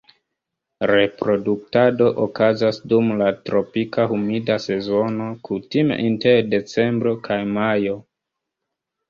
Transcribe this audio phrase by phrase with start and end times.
[0.91, 7.97] Reproduktado okazas dum la tropika humida sezono kutime inter decembro kaj majo.